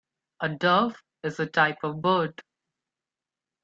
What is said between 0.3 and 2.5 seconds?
A Dove is a type of bird.